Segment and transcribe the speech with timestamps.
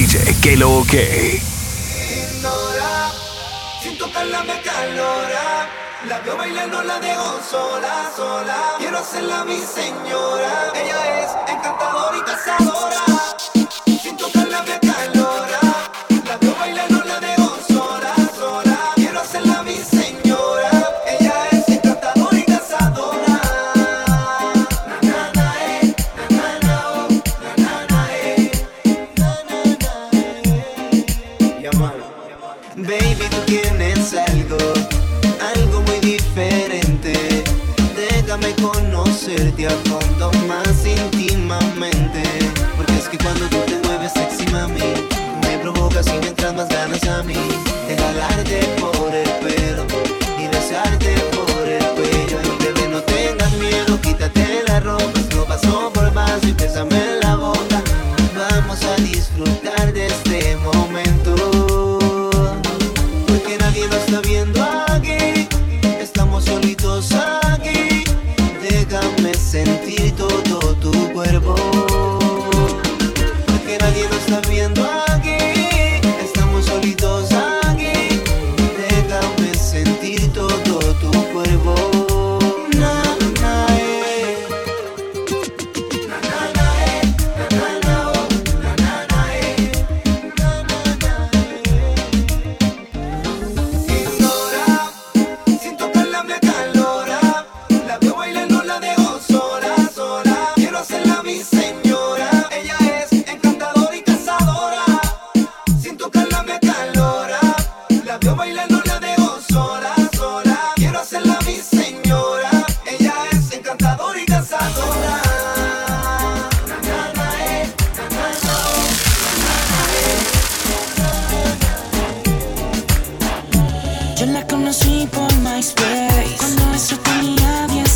[0.00, 1.42] DJ que lo que.
[3.82, 5.68] Sin tocarla me calora.
[6.08, 8.76] La veo bailando, la dejo sola, sola.
[8.78, 10.72] Quiero hacerla mi señora.
[10.74, 13.04] Ella es encantadora y cazadora.
[14.02, 14.99] Sin tocarla me calora.
[32.82, 34.56] Baby, tú tienes algo,
[35.54, 37.44] algo muy diferente.
[37.94, 42.22] Déjame conocerte a fondo más íntimamente.
[42.76, 44.80] Porque es que cuando tú te mueves sexy, mami,
[45.42, 47.34] me provocas y me entras más ganas a mí.
[47.86, 49.84] De jalarte por el pelo
[50.38, 52.38] y besarte por el cuello.
[52.42, 55.20] Ay, bebé, no tengas miedo, quítate la ropa.
[55.36, 57.59] No pasó por más y bésame en la boca.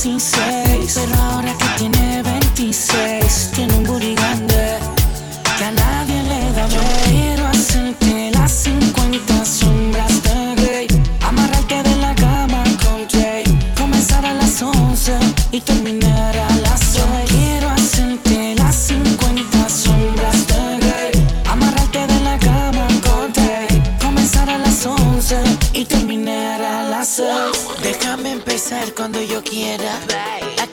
[0.00, 0.49] sincero.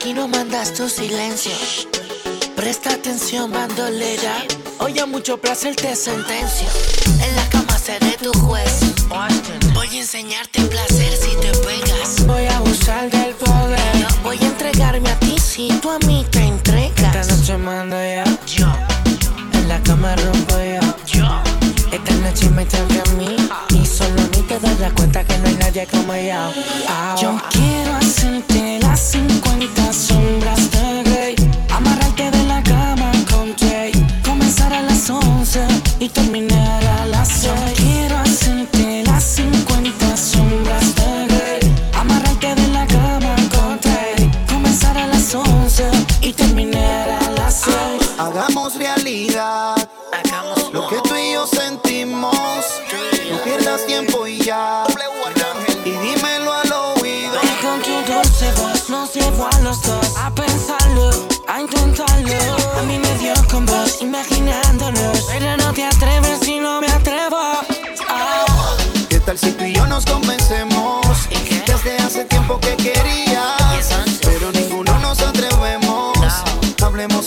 [0.08, 1.52] Aquí no mandas tu silencio
[2.56, 4.42] Presta atención, bandolera.
[4.78, 6.66] Hoy a mucho placer te sentencio.
[7.22, 8.80] En la cama seré tu juez.
[9.74, 12.24] Voy a enseñarte placer si te pegas.
[12.26, 14.06] Voy a abusar del poder.
[14.22, 17.28] Voy a entregarme a ti si tú a mí te entregas.
[17.28, 18.24] Esta noche mando ya.
[18.46, 18.72] Yo.
[19.52, 21.18] En la cama rompo yo.
[21.18, 21.57] Yo.
[21.90, 23.36] Esta noche me toca a mí.
[23.70, 26.52] Y solo mí te das cuenta que no hay nadie como yo.
[27.20, 31.37] Yo quiero hacerte las 50 sombras de Grey.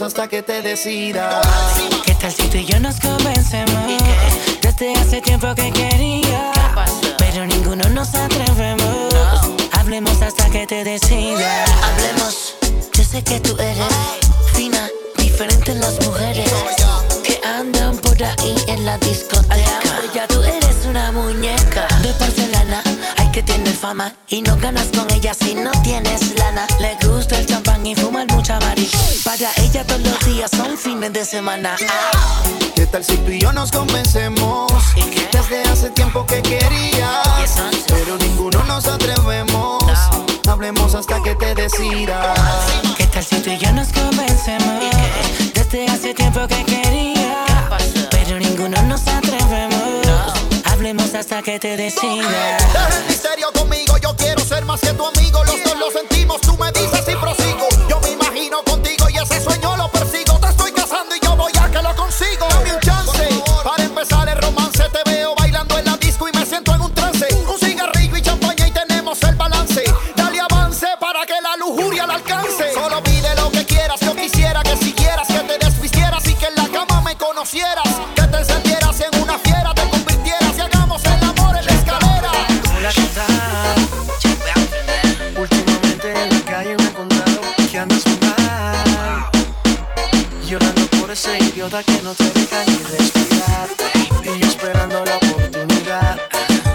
[0.02, 1.46] Hablemos hasta que te decidas.
[2.04, 4.02] ¿Qué tal si tú y yo nos convencemos?
[4.60, 6.52] Desde hace tiempo que quería.
[7.20, 9.14] Pero ninguno nos atrevemos.
[9.74, 11.70] Hablemos hasta que te decidas.
[11.84, 12.56] Hablemos.
[12.98, 13.94] Yo sé que tú eres
[14.56, 14.90] fina,
[15.20, 16.52] diferente en las mujeres
[17.24, 19.91] que andan por ahí en la discoteca.
[23.82, 26.68] Fama y no ganas con ella si no tienes lana.
[26.80, 29.08] Le gusta el champán y fumar mucha marihuana.
[29.26, 31.76] Para ella todos los días son fines de semana.
[31.90, 32.44] Ah.
[32.76, 34.72] ¿Qué tal si tú y yo nos convencemos?
[35.32, 37.24] Desde hace tiempo que quería.
[37.88, 39.84] Pero ninguno nos atrevemos.
[40.48, 42.38] Hablemos hasta que te decidas.
[42.98, 44.84] ¿Qué tal si tú y yo nos convencemos?
[45.56, 47.46] Desde hace tiempo que quería.
[48.12, 50.08] Pero ninguno nos atrevemos.
[50.66, 53.11] Hablemos hasta que te decidas.
[91.80, 93.70] Que no te deja ni respirar.
[94.24, 96.20] Y esperando la oportunidad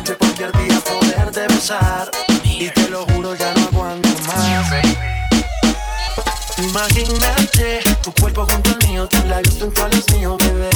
[0.05, 2.11] de cualquier día poderte besar.
[2.43, 4.73] Y te lo juro, ya no aguanto más.
[6.57, 10.71] Imagínate tu cuerpo junto al mío, tus labios junto a los míos, bebé.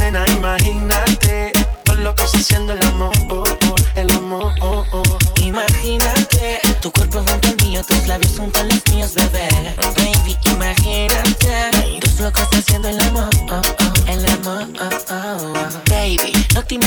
[0.00, 1.52] Nena, imagínate,
[1.84, 4.52] por locos haciendo el amor, oh, oh, el amor.
[4.60, 4.84] Oh.
[5.40, 9.48] Imagínate tu cuerpo junto al mío, tus labios junto a los míos, bebé.
[9.96, 10.36] Baby,
[12.92, 13.85] locos haciendo el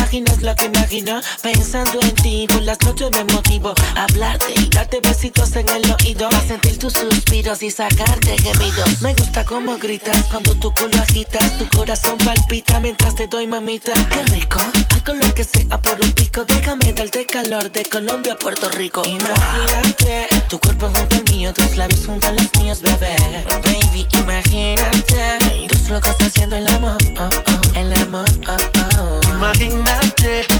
[0.09, 3.73] imaginas lo que imagino Pensando en ti, por las noches me motivo.
[3.95, 6.27] Hablarte y darte besitos en el oído.
[6.27, 9.01] A sentir tus suspiros y sacarte gemidos.
[9.01, 13.93] Me gusta cómo gritas cuando tu culo agitas Tu corazón palpita mientras te doy mamita.
[14.09, 16.43] Qué rico, algo lo que sea por un pico.
[16.45, 19.03] Déjame darte calor de Colombia a Puerto Rico.
[19.05, 23.15] Imagínate, tu cuerpo junto al mío Tus labios junto a los míos, bebé.
[23.63, 28.57] Baby, imagínate Tus locos haciendo el amor, oh, oh, el amor, oh,
[28.99, 29.33] oh.
[29.33, 29.98] Imagínate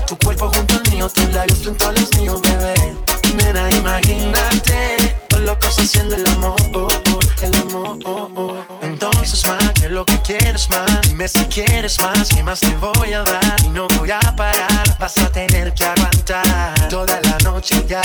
[0.07, 2.95] tu cuerpo junto al mío, tus labios junto a los míos, bebé.
[3.35, 7.99] Nena, imagínate los locos haciendo el amor, oh, oh, el amor.
[8.05, 8.65] Oh, oh.
[8.81, 13.13] Entonces más que lo que quieres más, dime si quieres más, ¿qué más te voy
[13.13, 13.55] a dar?
[13.63, 18.01] Y no voy a parar, vas a tener que aguantar toda la noche ya.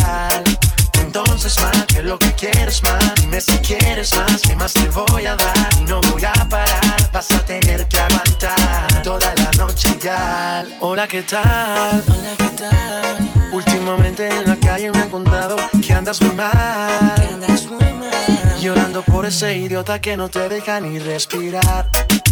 [1.04, 5.26] Entonces más que lo que quieres más, dime si quieres más, ¿qué más te voy
[5.26, 5.68] a dar?
[5.78, 10.64] Y no voy a parar, vas a tener que aguantar toda la noche ya.
[10.80, 12.02] Hola, ¿qué tal?
[12.08, 13.50] Hola, ¿qué tal?
[13.52, 15.56] Últimamente en la calle me han contado
[15.86, 17.14] que andas muy mal.
[17.16, 18.60] Que andas muy mal.
[18.60, 21.86] Llorando por ese idiota que no te deja ni respirar.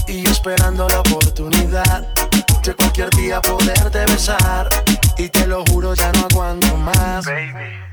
[0.08, 2.08] Y esperando la oportunidad
[2.64, 4.68] de cualquier día poderte besar.
[5.18, 7.26] Y te lo juro, ya no aguanto más.
[7.26, 7.91] Baby.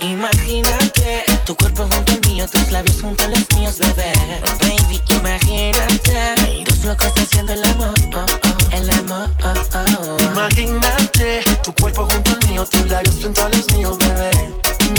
[0.00, 4.12] Imagínate tu cuerpo junto al mío, tus labios junto a los míos, bebé.
[4.60, 9.28] Baby, imagínate tus locos haciendo el amor, oh, oh, el amor.
[9.42, 10.22] Oh, oh.
[10.32, 14.30] Imagínate tu cuerpo junto al mío, tus labios junto a los míos, bebé.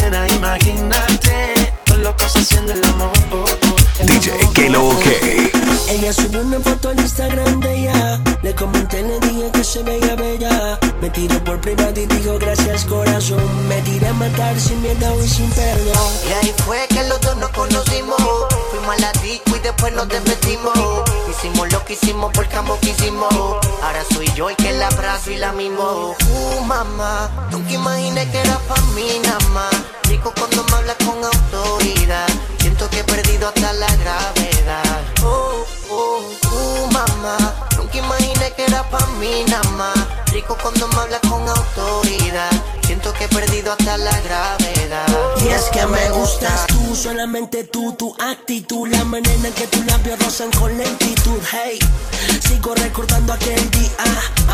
[0.02, 3.12] Nena, imagínate los locos haciendo el amor.
[4.06, 5.52] DJ que lo que.
[5.90, 8.22] Ella subió una foto al Instagram de ella.
[8.44, 10.80] Le comenté, le dije que se veía bella.
[11.02, 13.44] Me tiró por privado y dijo gracias corazón.
[13.68, 16.12] Me tiré a matar sin miedo y sin perdón.
[16.30, 18.18] Y ahí fue que los dos nos conocimos.
[18.70, 20.78] Fuimos a la disco y después nos despedimos.
[21.30, 23.34] Hicimos lo que hicimos porque ambos quisimos.
[23.82, 26.16] Ahora soy yo el que la abrazo y la mimo.
[26.30, 29.74] Uh, mamá, nunca imaginé que era pa' mí nada más.
[30.04, 32.27] Rico cuando me hablas con autoridad.
[32.98, 35.02] Que he perdido hasta la gravedad.
[35.24, 36.20] Oh, oh,
[36.52, 37.38] uh, mamá,
[37.78, 39.98] nunca imaginé que era pa' mí nada más.
[40.32, 42.52] Rico cuando me hablas con autoridad.
[42.86, 45.08] Siento que he perdido hasta la gravedad.
[45.44, 49.86] Y es que me gustas tú, solamente tú, tu actitud, la manera en que tus
[49.86, 51.40] labios rozan con lentitud.
[51.52, 51.80] Hey,
[52.48, 53.92] sigo recordando aquel día,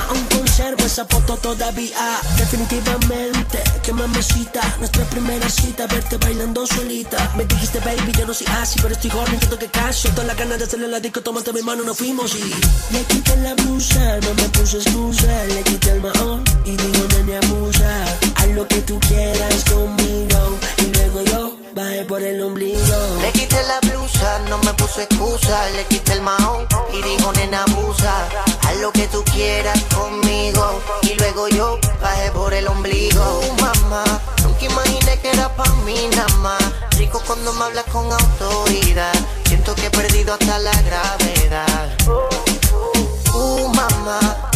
[0.08, 2.20] aún conservo esa foto todavía.
[2.38, 7.32] Definitivamente, que mamacita, nuestra primera cita, verte bailando solita.
[7.36, 10.10] Me dijiste, baby, yo no soy así, pero estoy joven, siento que caso.
[10.10, 12.94] Toda la ganas de hacerle la disco, tomaste mi mano, nos fuimos y.
[12.94, 17.38] Le quité la blusa, no me puse excusa, le quité el mahón y digo, nene,
[17.38, 18.06] abusa.
[18.36, 22.98] Haz lo que tú quieras conmigo y luego yo bajé por el ombligo.
[23.22, 25.70] Le quité la blusa, no me puse excusa.
[25.72, 28.30] Le quité el mahón y dijo, nena, abusa.
[28.62, 30.82] Haz lo que tú quieras conmigo.
[31.04, 33.24] Y luego yo bajé por el ombligo.
[33.40, 34.04] Uh, mamá,
[34.44, 36.64] nunca imaginé que era pa' mí nada más.
[36.98, 39.14] Rico cuando me hablas con autoridad.
[39.48, 42.33] Siento que he perdido hasta la gravedad.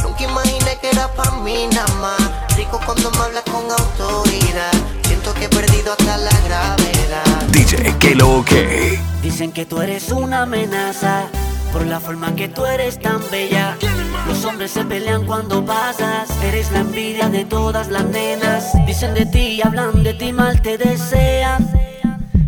[0.04, 2.58] Nunca imaginé que era pa' mí nada más.
[2.58, 4.74] Rico cuando me hablas con autoridad.
[5.04, 7.44] Siento que he perdido hasta la gravedad.
[7.51, 9.00] DJ que lo que.
[9.22, 11.27] Dicen que tú eres una amenaza
[11.72, 13.77] por la forma que tú eres tan bella.
[14.27, 16.30] Los hombres se pelean cuando pasas.
[16.44, 18.74] Eres la envidia de todas las nenas.
[18.86, 21.72] Dicen de ti, hablan de ti, mal te desean.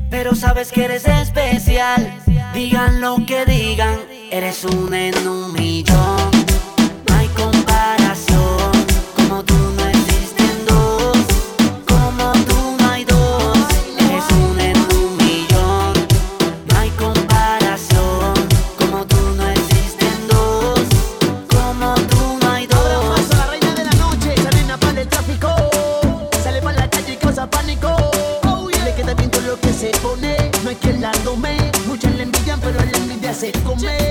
[0.09, 2.13] Pero sabes que eres especial.
[2.53, 3.97] Digan lo que digan,
[4.31, 6.38] eres un en un millón.
[33.39, 34.08] Se come.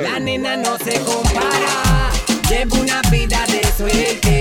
[0.00, 2.10] La nena no se compara,
[2.48, 4.31] llevo una vida de suerte.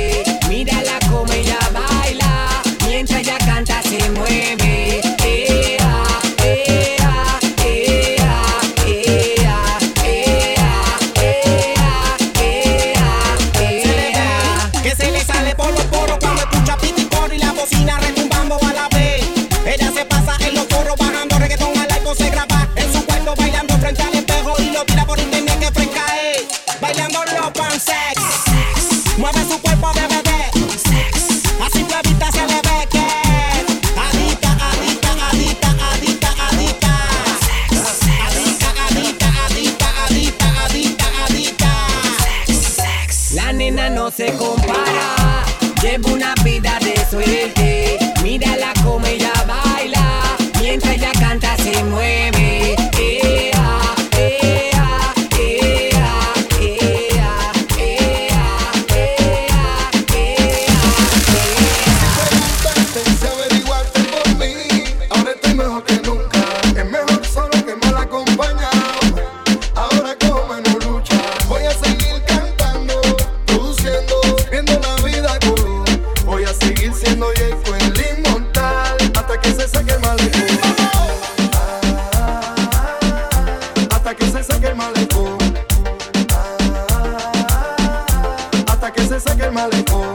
[88.92, 90.14] Ah, hasta que se saque el malecón.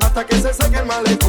[0.00, 1.27] Hasta que se saque el malecón.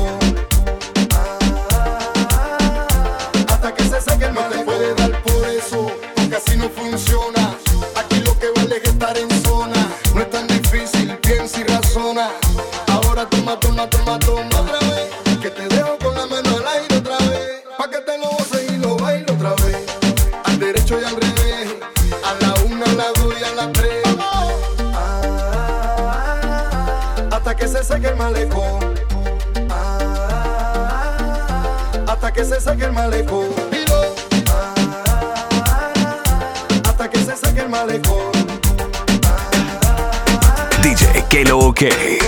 [27.59, 28.95] Hasta que se seque el malecón.
[32.07, 33.49] Hasta que se seque el malecón.
[34.49, 34.73] Ah,
[36.85, 38.31] hasta que se seque el malecón.
[39.25, 39.49] Ah,
[40.41, 42.19] ah, DJ, que lo que.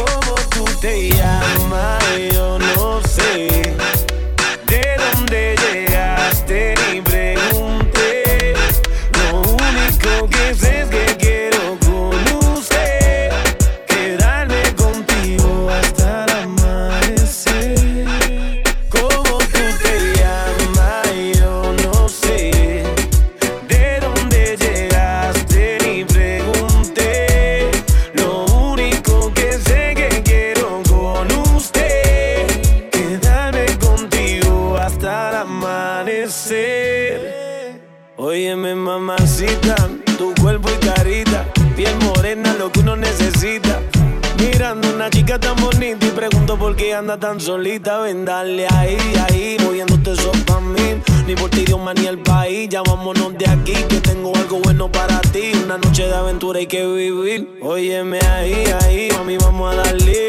[46.82, 48.98] que anda tan solita, ven dale ahí,
[49.30, 51.00] ahí, moviéndote eso pa' mí.
[51.28, 54.92] Ni por ti, Dios, ni el país, ya vámonos de aquí, que tengo algo bueno
[54.92, 55.52] para ti.
[55.64, 57.60] Una noche de aventura hay que vivir.
[57.62, 60.28] Óyeme ahí, ahí, a mí vamos a darle.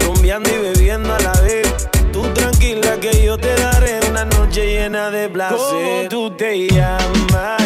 [0.00, 1.88] Rumbeando y bebiendo a la vez.
[2.12, 5.58] Tú tranquila que yo te daré una noche llena de placer.
[5.58, 7.57] ¿Cómo tú te llamas?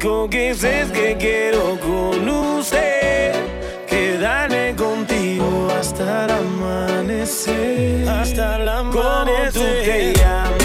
[0.00, 3.32] único que sé que quiero con usted
[3.86, 8.08] quedarme contigo hasta el amanecer.
[8.08, 9.52] Hasta el amanecer.
[9.52, 10.59] Como tú que llamas.